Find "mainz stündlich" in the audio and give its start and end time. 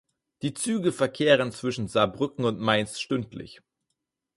2.59-3.61